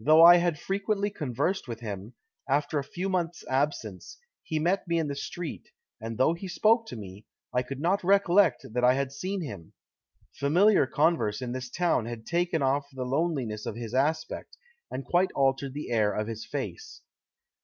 [0.00, 2.14] "Though I had frequently conversed with him,
[2.48, 5.68] after a few months' absence, he met me in the street,
[6.00, 9.72] and though he spoke to me, I could not recollect that I had seen him.
[10.34, 14.58] Familiar converse in this town had taken off the loneliness of his aspect,
[14.90, 17.02] and quite altered the air of his face."